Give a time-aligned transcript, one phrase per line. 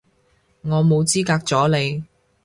[0.63, 2.03] 我冇資格阻你